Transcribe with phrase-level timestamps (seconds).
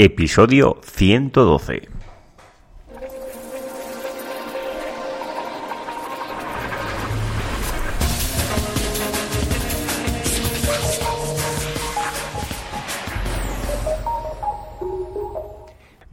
[0.00, 1.97] Episodio 112.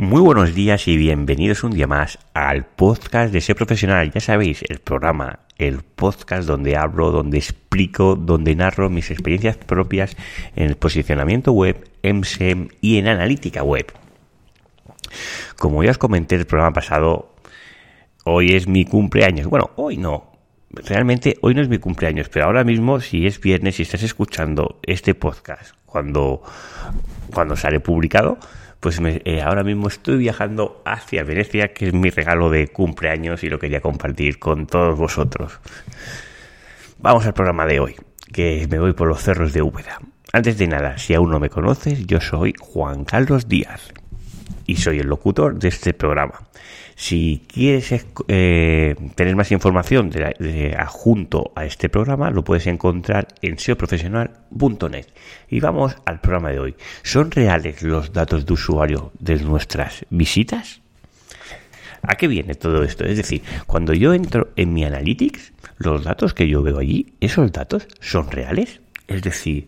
[0.05, 4.11] Muy buenos días y bienvenidos un día más al podcast de Ser Profesional.
[4.11, 10.15] Ya sabéis, el programa, el podcast donde hablo, donde explico, donde narro mis experiencias propias
[10.55, 13.91] en el posicionamiento web, en SEM y en analítica web.
[15.57, 17.33] Como ya os comenté en el programa pasado,
[18.25, 19.47] hoy es mi cumpleaños.
[19.47, 20.33] Bueno, hoy no.
[20.69, 24.80] Realmente hoy no es mi cumpleaños, pero ahora mismo si es viernes y estás escuchando
[24.83, 26.44] este podcast cuando,
[27.33, 28.38] cuando sale publicado,
[28.85, 33.49] pues eh, ahora mismo estoy viajando hacia Venecia, que es mi regalo de cumpleaños y
[33.49, 35.59] lo quería compartir con todos vosotros.
[36.99, 37.95] Vamos al programa de hoy,
[38.31, 39.98] que me voy por los cerros de Úbeda.
[40.34, 43.91] Antes de nada, si aún no me conoces, yo soy Juan Carlos Díaz
[44.65, 46.47] y soy el locutor de este programa.
[46.95, 53.59] Si quieres eh, tener más información de, adjunto a este programa, lo puedes encontrar en
[53.59, 55.07] seoprofesional.net.
[55.49, 56.75] Y vamos al programa de hoy.
[57.03, 60.81] ¿Son reales los datos de usuario de nuestras visitas?
[62.02, 63.03] ¿A qué viene todo esto?
[63.03, 67.52] Es decir, cuando yo entro en mi Analytics, los datos que yo veo allí, ¿esos
[67.52, 68.79] datos son reales?
[69.07, 69.67] Es decir,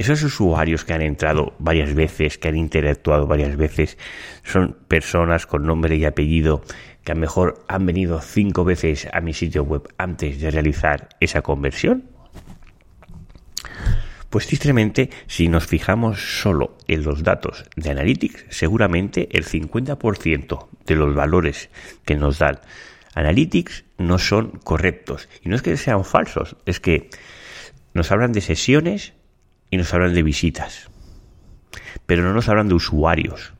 [0.00, 3.98] esos usuarios que han entrado varias veces, que han interactuado varias veces,
[4.42, 6.62] son personas con nombre y apellido
[7.04, 11.10] que a lo mejor han venido cinco veces a mi sitio web antes de realizar
[11.20, 12.04] esa conversión.
[14.30, 20.94] Pues tristemente, si nos fijamos solo en los datos de Analytics, seguramente el 50% de
[20.94, 21.68] los valores
[22.06, 22.60] que nos dan
[23.14, 25.28] Analytics no son correctos.
[25.42, 27.10] Y no es que sean falsos, es que
[27.92, 29.12] nos hablan de sesiones
[29.70, 30.88] y nos hablan de visitas,
[32.06, 33.52] pero no nos hablan de usuarios.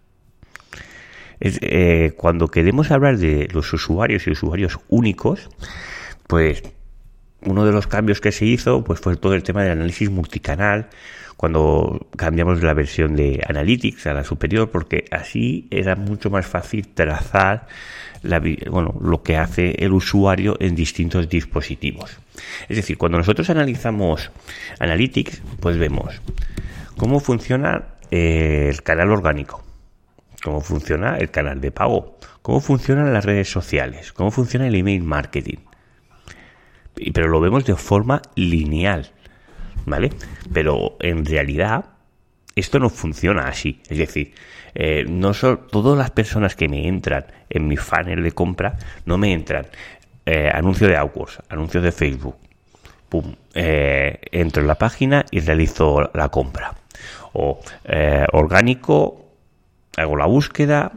[1.40, 5.48] Eh, cuando queremos hablar de los usuarios y usuarios únicos,
[6.26, 6.62] pues
[7.42, 10.88] uno de los cambios que se hizo pues fue todo el tema del análisis multicanal
[11.36, 16.88] cuando cambiamos la versión de Analytics a la superior porque así era mucho más fácil
[16.88, 17.66] trazar
[18.70, 22.18] bueno, lo que hace el usuario en distintos dispositivos.
[22.68, 24.30] Es decir, cuando nosotros analizamos
[24.78, 26.20] Analytics, pues vemos
[26.96, 29.64] cómo funciona eh, el canal orgánico,
[30.42, 35.02] cómo funciona el canal de pago, cómo funcionan las redes sociales, cómo funciona el email
[35.02, 35.69] marketing.
[37.12, 39.10] Pero lo vemos de forma lineal,
[39.86, 40.10] ¿vale?
[40.52, 41.86] Pero en realidad
[42.54, 43.80] esto no funciona así.
[43.88, 44.34] Es decir,
[44.74, 49.18] eh, no son todas las personas que me entran en mi funnel de compra, no
[49.18, 49.66] me entran
[50.26, 52.36] eh, anuncio de AdWords, anuncio de Facebook.
[53.08, 56.74] Pum, eh, entro en la página y realizo la compra.
[57.32, 57.60] O
[58.32, 59.26] orgánico,
[59.96, 60.92] hago la búsqueda,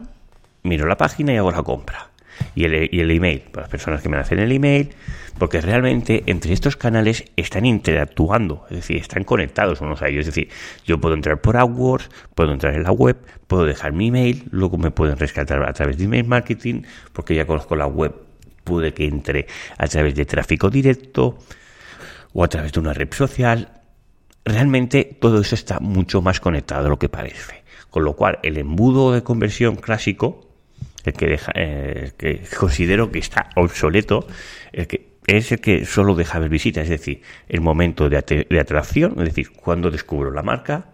[0.62, 2.10] miro la página y hago la compra
[2.54, 4.90] y el, email, para las personas que me hacen el email,
[5.38, 10.20] porque realmente entre estos canales están interactuando, es decir, están conectados unos a ellos.
[10.20, 10.48] Es decir,
[10.84, 14.78] yo puedo entrar por AdWords, puedo entrar en la web, puedo dejar mi email, luego
[14.78, 18.14] me pueden rescatar a través de email marketing, porque ya conozco la web,
[18.62, 19.46] pude que entre
[19.76, 21.38] a través de tráfico directo
[22.32, 23.80] o a través de una red social.
[24.44, 27.64] Realmente todo eso está mucho más conectado de lo que parece.
[27.90, 30.44] Con lo cual, el embudo de conversión clásico
[31.04, 34.26] el que, deja, eh, que considero que está obsoleto,
[34.72, 38.18] el que es el que solo deja ver visitas, es decir, el momento de,
[38.60, 40.86] atracción, es decir, cuando descubro la marca,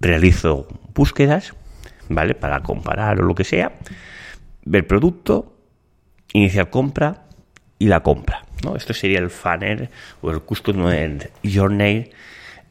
[0.00, 1.54] realizo búsquedas,
[2.08, 2.34] ¿vale?
[2.34, 3.72] Para comparar o lo que sea,
[4.64, 5.56] ver producto,
[6.32, 7.26] iniciar compra
[7.78, 8.76] y la compra, ¿no?
[8.76, 9.88] Esto sería el funnel
[10.20, 12.10] o el Customer Journey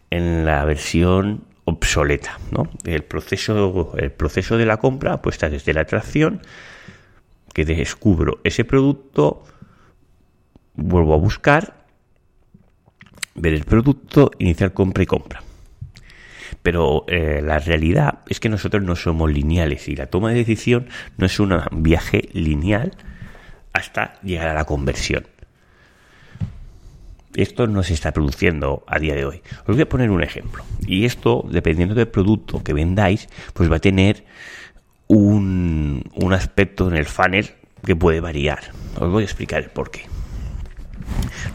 [0.09, 2.39] en la versión obsoleta.
[2.51, 2.69] ¿no?
[2.85, 6.41] El, proceso, el proceso de la compra pues está desde la atracción,
[7.53, 9.43] que descubro ese producto,
[10.77, 11.73] vuelvo a buscar,
[13.35, 15.43] ver el producto, iniciar compra y compra.
[16.63, 20.87] Pero eh, la realidad es que nosotros no somos lineales y la toma de decisión
[21.17, 22.93] no es un viaje lineal
[23.73, 25.27] hasta llegar a la conversión.
[27.35, 29.41] Esto no se está produciendo a día de hoy.
[29.67, 30.63] Os voy a poner un ejemplo.
[30.87, 34.25] Y esto, dependiendo del producto que vendáis, pues va a tener
[35.07, 37.51] un, aspecto en el funnel
[37.85, 38.59] que puede variar.
[38.99, 40.16] Os voy a explicar el por qué.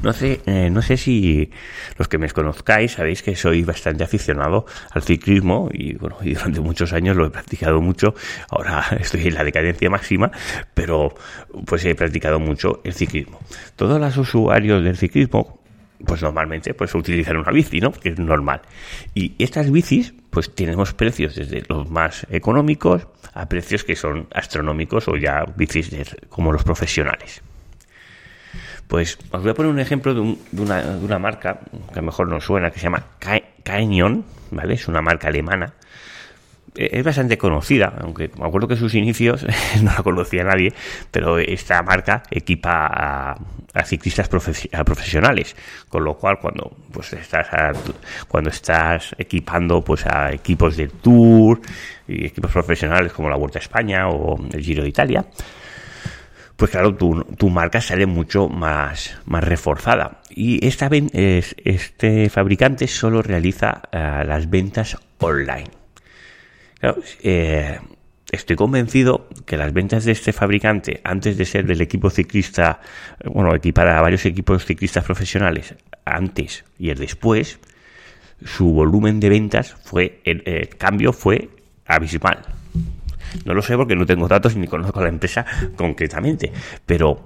[0.02, 1.50] No sé, eh, no sé si
[1.96, 6.60] los que me conozcáis sabéis que soy bastante aficionado al ciclismo y bueno, y durante
[6.60, 8.14] muchos años lo he practicado mucho.
[8.50, 10.30] Ahora estoy en la decadencia máxima,
[10.74, 11.14] pero
[11.66, 13.38] pues he practicado mucho el ciclismo.
[13.76, 15.60] Todos los usuarios del ciclismo
[16.04, 17.92] pues normalmente pues utilizan una bici, ¿no?
[17.92, 18.62] Que es normal.
[19.14, 25.06] Y estas bicis, pues tenemos precios desde los más económicos a precios que son astronómicos
[25.08, 25.90] o ya bicis
[26.28, 27.42] como los profesionales.
[28.92, 31.60] Pues os voy a poner un ejemplo de, una, de una, marca
[31.94, 33.02] que a lo mejor nos suena, que se llama
[33.62, 34.74] Canyon, ¿vale?
[34.74, 35.72] Es una marca alemana
[36.74, 39.46] eh, es bastante conocida, aunque me acuerdo que sus inicios
[39.82, 40.74] no la conocía nadie,
[41.10, 43.34] pero esta marca equipa
[43.72, 45.56] a, ciclistas profesionales,
[45.88, 47.48] con lo cual cuando pues estás
[48.28, 51.62] cuando estás equipando pues a equipos del Tour
[52.06, 55.24] y equipos profesionales como la Vuelta a España o el Giro de Italia,
[56.62, 60.20] pues claro, tu, tu marca sale mucho más, reforzada.
[60.30, 65.82] Y esta, este fabricante solo realiza eh, las ventas online
[67.24, 67.80] eh,
[68.30, 72.80] estoy convencido que las ventas de este fabricante, antes de ser del equipo ciclista,
[73.24, 75.74] bueno, equipar a varios equipos ciclistas profesionales,
[76.04, 77.58] antes y el después,
[78.44, 81.50] su volumen de ventas fue, el, cambio fue
[81.86, 82.61] abismal.
[83.44, 85.44] No lo sé porque no tengo datos ni conozco a la empresa
[85.76, 86.52] concretamente,
[86.86, 87.24] pero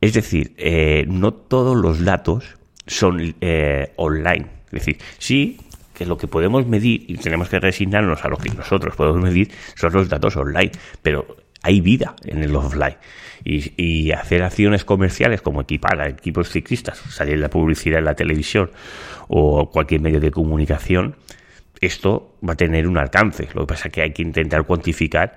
[0.00, 2.56] es decir, eh, no todos los datos
[2.86, 4.46] son eh, online.
[4.66, 5.58] Es decir, sí
[5.94, 9.50] que lo que podemos medir, y tenemos que resignarnos a lo que nosotros podemos medir,
[9.74, 10.70] son los datos online,
[11.02, 12.96] pero hay vida en el offline.
[13.44, 18.70] Y, hacer acciones comerciales como equipar a equipos ciclistas, salir la publicidad en la televisión
[19.28, 21.16] o cualquier medio de comunicación,
[21.80, 23.48] esto va a tener un alcance.
[23.54, 25.34] Lo que pasa es que hay que intentar cuantificar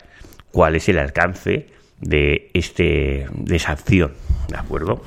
[0.52, 1.68] cuál es el alcance
[2.00, 4.14] de, este, de esa acción.
[4.50, 5.02] ¿De acuerdo?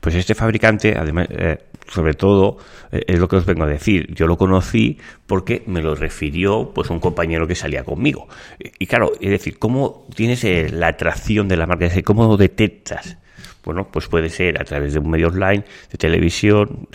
[0.00, 1.58] Pues este fabricante, además, eh,
[1.88, 2.58] sobre todo,
[2.90, 4.12] eh, es lo que os vengo a decir.
[4.14, 8.28] Yo lo conocí porque me lo refirió pues un compañero que salía conmigo.
[8.58, 11.86] Y claro, es decir, ¿cómo tienes eh, la atracción de la marca?
[11.86, 13.18] Es decir, ¿cómo detectas?
[13.64, 16.88] Bueno, pues puede ser a través de un medio online, de televisión.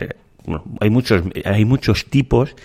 [0.79, 2.55] Hay muchos, hay muchos tipos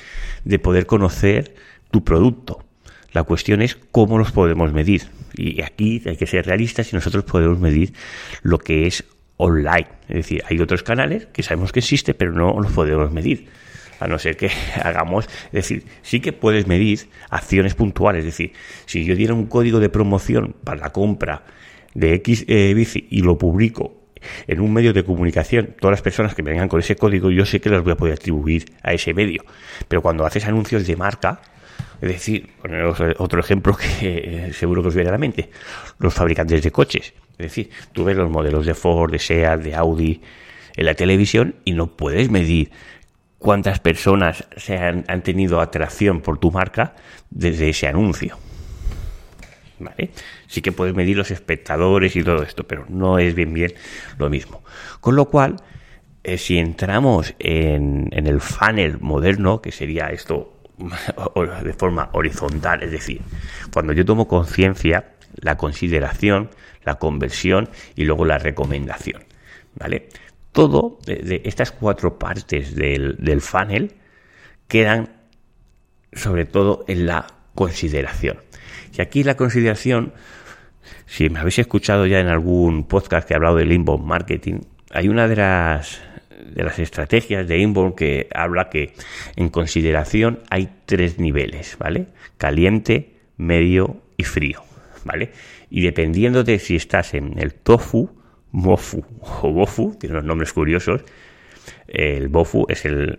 [0.44, 1.55] de poder conocer
[1.91, 2.65] tu producto.
[3.12, 5.09] La cuestión es cómo los podemos medir.
[5.35, 7.93] Y aquí hay que ser realistas y nosotros podemos medir
[8.43, 9.05] lo que es
[9.37, 9.88] online.
[10.09, 13.49] Es decir, hay otros canales que sabemos que existe, pero no los podemos medir.
[13.99, 14.50] A no ser que
[14.83, 18.21] hagamos, es decir, sí que puedes medir acciones puntuales.
[18.21, 18.53] Es decir,
[18.87, 21.44] si yo diera un código de promoción para la compra
[21.94, 24.00] de X eh, bici y lo publico
[24.46, 27.61] en un medio de comunicación, todas las personas que vengan con ese código, yo sé
[27.61, 29.44] que las voy a poder atribuir a ese medio.
[29.88, 31.40] Pero cuando haces anuncios de marca,
[32.00, 32.50] es decir,
[33.19, 35.50] otro ejemplo que eh, seguro que os viene a la mente,
[35.99, 37.12] los fabricantes de coches.
[37.32, 40.20] Es decir, tú ves los modelos de Ford, de Seat, de Audi
[40.76, 42.70] en la televisión y no puedes medir
[43.38, 46.94] cuántas personas se han, tenido atracción por tu marca
[47.31, 48.37] desde ese anuncio.
[49.81, 50.11] ¿Vale?
[50.47, 53.73] Sí que puedes medir los espectadores y todo esto, pero no es bien bien
[54.19, 54.62] lo mismo.
[55.00, 55.56] Con lo cual,
[56.23, 60.53] eh, si entramos en, el funnel moderno, que sería esto
[61.65, 63.23] de forma horizontal, es decir,
[63.73, 66.50] cuando yo tomo conciencia, la consideración,
[66.85, 69.25] la conversión y luego la recomendación.
[69.76, 70.09] ¿Vale?
[70.53, 73.94] Todo estas cuatro partes del, del funnel
[74.67, 75.21] quedan
[76.12, 78.38] sobre todo en la consideración.
[78.97, 80.12] Y aquí la consideración,
[81.06, 84.61] si me habéis escuchado ya en algún podcast que he hablado del inbound marketing,
[84.91, 86.02] hay una de las
[86.55, 88.94] de las estrategias de inbound que habla que
[89.37, 92.08] en consideración hay tres niveles, ¿vale?
[92.38, 94.64] Caliente, medio y frío.
[95.04, 95.33] ¿vale?
[95.71, 98.11] Y dependiendo de si estás en el tofu,
[98.52, 99.04] mofu
[99.42, 101.02] o bofu, tiene unos nombres curiosos,
[101.88, 103.19] el bofu es el,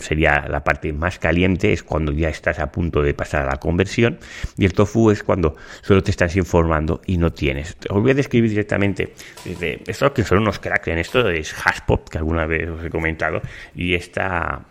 [0.00, 3.56] sería la parte más caliente, es cuando ya estás a punto de pasar a la
[3.56, 4.18] conversión,
[4.56, 7.76] y el tofu es cuando solo te estás informando y no tienes.
[7.88, 12.08] Os voy a describir directamente, desde, esto que son unos cracks en esto es Hashpot,
[12.08, 13.40] que alguna vez os he comentado,
[13.74, 14.66] y esta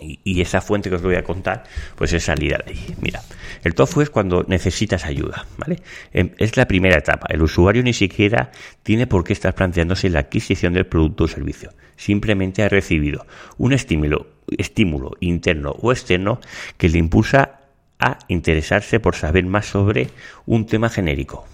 [0.00, 1.64] y, esa fuente que os voy a contar,
[1.96, 2.96] pues es salida de ahí.
[3.00, 3.20] Mira,
[3.64, 5.82] el tofu es cuando necesitas ayuda, ¿vale?
[6.12, 7.26] Em, es la primera etapa.
[7.30, 8.50] El usuario ni siquiera
[8.82, 11.70] tiene por qué estar planteándose la adquisición del producto o servicio.
[11.98, 13.26] Simplemente ha recibido
[13.58, 16.40] un estímulo, estímulo interno o externo
[16.78, 17.60] que le impulsa
[17.98, 20.08] a interesarse por saber más sobre
[20.46, 21.46] un tema genérico.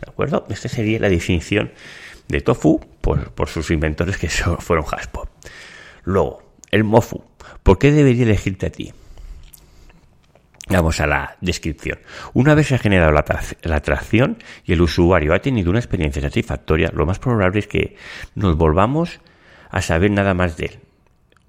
[0.00, 0.46] ¿De acuerdo?
[0.48, 1.72] Esta sería la definición
[2.28, 5.28] de tofu por, por sus inventores que fueron Haspop.
[6.04, 7.22] Luego, el mofu
[7.62, 8.92] ¿Por qué debería elegirte a ti?
[10.68, 11.98] Vamos a la descripción.
[12.32, 16.92] Una vez se ha generado la, atracción y el usuario ha tenido una experiencia satisfactoria,
[16.94, 17.96] lo más probable es que
[18.36, 19.20] nos volvamos
[19.70, 20.78] a saber nada más de él.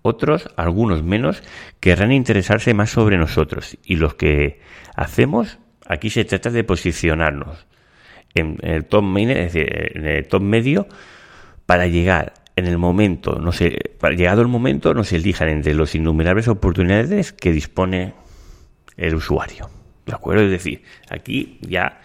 [0.01, 1.43] Otros, algunos menos,
[1.79, 4.61] querrán interesarse más sobre nosotros y los que
[4.95, 7.67] hacemos, aquí se trata de posicionarnos
[8.33, 10.87] en el top, en el top medio
[11.65, 13.77] para llegar en el momento, no sé,
[14.15, 18.13] llegado el momento, nos elijan entre los innumerables oportunidades que dispone
[18.97, 19.69] el usuario.
[20.05, 20.43] ¿De acuerdo?
[20.43, 22.01] Es decir, aquí ya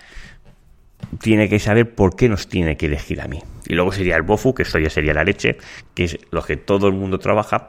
[1.20, 3.42] tiene que saber por qué nos tiene que elegir a mí.
[3.66, 5.58] Y luego sería el BOFU, que esto ya sería la leche,
[5.94, 7.68] que es lo que todo el mundo trabaja.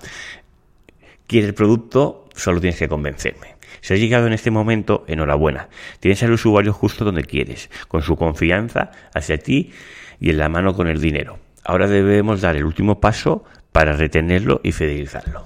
[1.27, 3.55] Quiere el producto, solo tienes que convencerme.
[3.81, 5.69] Si has llegado en este momento, enhorabuena.
[5.99, 9.71] Tienes al usuario justo donde quieres, con su confianza hacia ti
[10.19, 11.39] y en la mano con el dinero.
[11.63, 15.43] Ahora debemos dar el último paso para retenerlo y fidelizarlo.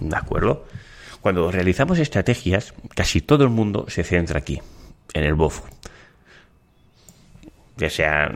[0.00, 0.66] ¿De acuerdo?
[1.20, 4.60] Cuando realizamos estrategias, casi todo el mundo se centra aquí,
[5.14, 5.62] en el BOFU
[7.76, 8.32] ya sea,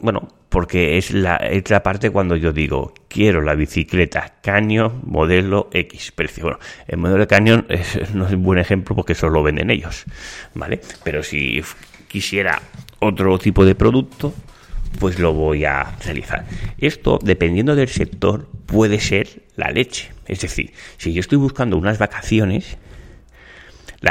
[0.00, 5.68] bueno, porque es la, es la parte cuando yo digo, quiero la bicicleta Canyon modelo
[5.72, 6.44] X precio.
[6.44, 7.66] Bueno, el modelo de Canyon
[8.14, 10.04] no es un buen ejemplo porque solo lo venden ellos,
[10.54, 10.80] ¿vale?
[11.04, 11.62] Pero si
[12.08, 12.62] quisiera
[13.00, 14.32] otro tipo de producto,
[14.98, 16.46] pues lo voy a realizar.
[16.78, 20.10] Esto, dependiendo del sector, puede ser la leche.
[20.26, 22.78] Es decir, si yo estoy buscando unas vacaciones,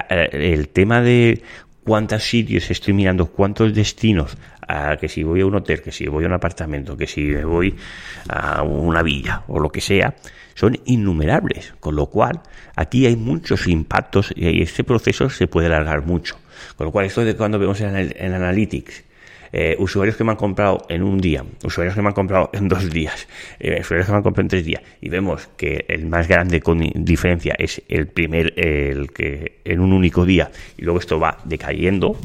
[0.10, 1.42] eh, el tema de
[1.88, 6.06] cuántos sitios estoy mirando, cuántos destinos a que si voy a un hotel, que si
[6.08, 7.78] voy a un apartamento, que si me voy
[8.28, 10.14] a una villa o lo que sea,
[10.54, 11.76] son innumerables.
[11.80, 12.42] Con lo cual,
[12.76, 16.36] aquí hay muchos impactos y este proceso se puede alargar mucho.
[16.76, 19.06] Con lo cual, esto de cuando vemos en, en Analytics,
[19.52, 22.68] eh, usuarios que me han comprado en un día, usuarios que me han comprado en
[22.68, 23.28] dos días,
[23.60, 26.62] eh, usuarios que me han comprado en tres días, y vemos que el más grande
[26.62, 31.38] con diferencia es el primer, el que en un único día, y luego esto va
[31.46, 32.18] decayendo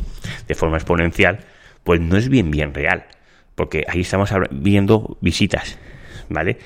[0.46, 1.38] de forma exponencial,
[1.84, 3.04] pues no es bien bien real,
[3.54, 5.78] porque ahí estamos viendo visitas,
[6.28, 6.58] ¿vale?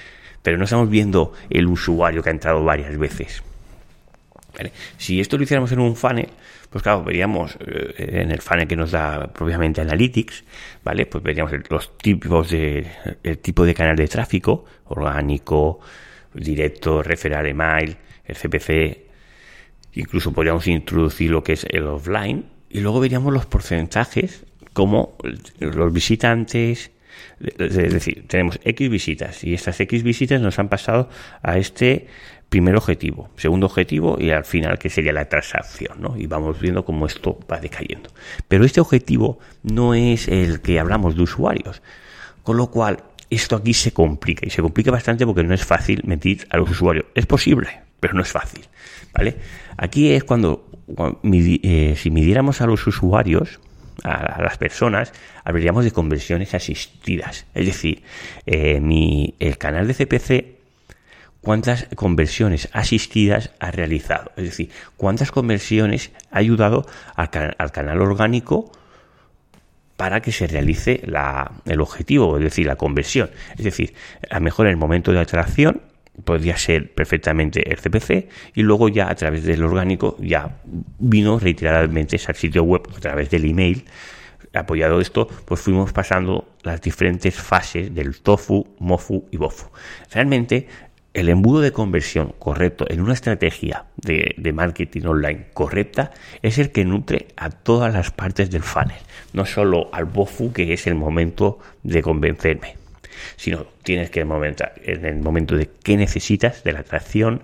[0.43, 3.43] Pero no estamos viendo el usuario que ha entrado varias veces.
[4.97, 6.29] Si esto lo hiciéramos en un funnel,
[6.71, 10.45] pues claro, veríamos eh, en el funnel que nos da propiamente Analytics,
[10.85, 11.07] ¿vale?
[11.07, 12.87] Pues veríamos los tipos de,
[13.23, 15.81] el tipo de canal de tráfico, orgánico,
[16.35, 19.07] directo, referral email, el CPC,
[19.95, 25.17] incluso podríamos introducir lo que es el offline, y luego veríamos los porcentajes como
[25.59, 26.91] los visitantes,
[27.41, 31.09] es decir, tenemos X visitas y estas X visitas nos han pasado
[31.43, 32.09] a este
[32.49, 36.17] primer objetivo, segundo objetivo y al final que sería la transacción, ¿no?
[36.17, 38.11] Y vamos viendo cómo esto va decayendo.
[38.49, 41.83] Pero este objetivo no es el que hablamos de usuarios,
[42.43, 46.03] con lo cual esto aquí se complica y se complica bastante porque no es fácil
[46.05, 47.07] medir a los usuarios.
[47.15, 48.65] Es posible, pero no es fácil,
[49.13, 49.37] ¿vale?
[49.77, 50.71] Aquí es cuando,
[51.25, 53.59] eh, si midiéramos a los usuarios,
[54.05, 55.13] a, las personas,
[55.45, 57.47] hablaríamos de conversiones asistidas.
[57.55, 58.03] Es decir,
[58.47, 60.56] eh, mi, el canal de CPC,
[61.47, 64.33] cuántas conversiones asistidas ha realizado.
[64.37, 68.73] Es decir, cuántas conversiones ha ayudado al, canal orgánico
[69.97, 73.31] para que se realice la, el objetivo, es decir, la conversión.
[73.57, 73.95] Es decir,
[74.29, 75.83] a lo mejor el momento de atracción
[76.25, 80.59] podría ser perfectamente el CPC y luego ya a través del orgánico ya
[80.99, 83.85] vino reiteradamente al sitio web a través del email
[84.53, 89.69] apoyado esto pues fuimos pasando las diferentes fases del tofu, mofu y bofu
[90.11, 90.67] realmente
[91.17, 96.11] el embudo de conversión correcto en una estrategia de, marketing online correcta
[96.43, 98.99] es el que nutre a todas las partes del funnel,
[99.33, 102.77] no solo al BOFU que es el momento de convencerme
[103.37, 107.43] sino tienes que en el momento de qué necesitas, de la atracción,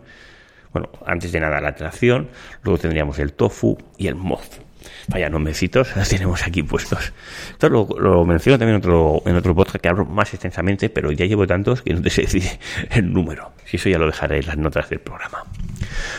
[0.74, 2.28] bueno, antes de nada la atracción,
[2.62, 4.62] luego tendríamos el tofu y el mofu.
[5.08, 7.12] Vaya nombecitos, los tenemos aquí puestos.
[7.50, 11.26] Esto lo, menciono también en otro, en otro podcast que hablo más extensamente, pero ya
[11.26, 12.44] llevo tantos que no te sé decir
[12.90, 13.52] el número.
[13.64, 15.44] Si eso ya lo dejaré en las notas del programa.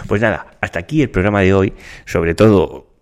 [0.08, 1.74] Pues nada, hasta aquí el programa de hoy.
[2.06, 2.93] Sobre todo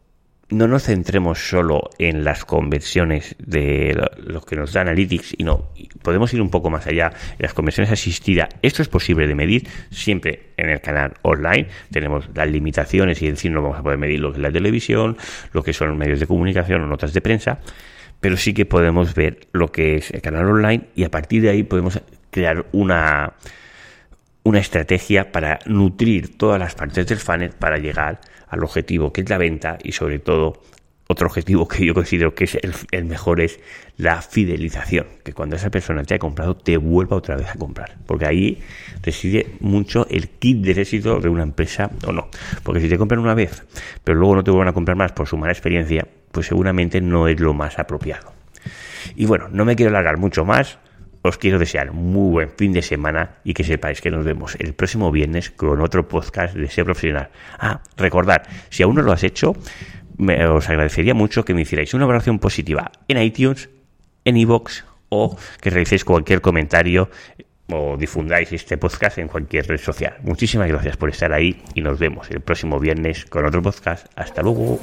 [0.51, 5.69] no nos centremos solo en las conversiones de lo que nos da Analytics y no,
[6.01, 7.11] podemos ir un poco más allá.
[7.39, 11.67] Las conversiones asistidas, esto es posible de medir siempre en el canal online.
[11.91, 14.51] Tenemos las limitaciones y en sí no vamos a poder medir lo que es la
[14.51, 15.17] televisión,
[15.53, 17.59] lo que son medios de comunicación o notas de prensa,
[18.19, 21.49] pero sí que podemos ver lo que es el canal online y a partir de
[21.49, 23.33] ahí podemos crear una,
[24.43, 29.29] una estrategia para nutrir todas las partes del funnel para llegar al objetivo que es
[29.29, 30.61] la venta y sobre todo
[31.11, 32.57] otro objetivo que yo considero que es
[32.91, 33.59] el, mejor es
[33.97, 37.97] la fidelización, que cuando esa persona te ha comprado te vuelva otra vez a comprar,
[38.07, 38.59] porque ahí
[39.03, 42.29] reside mucho el kit de éxito de una empresa o no,
[42.63, 43.63] porque si te compran una vez,
[44.05, 47.27] pero luego no te vuelven a comprar más por su mala experiencia, pues seguramente no
[47.27, 48.31] es lo más apropiado.
[49.15, 50.79] Y bueno, no me quiero alargar mucho más,
[51.21, 54.73] os quiero desear muy buen fin de semana y que sepáis que nos vemos el
[54.73, 57.29] próximo viernes con otro podcast de SEO profesional.
[57.59, 59.55] Ah, recordad, si aún no lo has hecho,
[60.17, 63.69] me, os agradecería mucho que me hicierais una valoración positiva en iTunes,
[64.25, 67.09] en iVoox o que realicéis cualquier comentario
[67.69, 70.17] o difundáis este podcast en cualquier red social.
[70.23, 74.07] Muchísimas gracias por estar ahí y nos vemos el próximo viernes con otro podcast.
[74.15, 74.79] Hasta luego.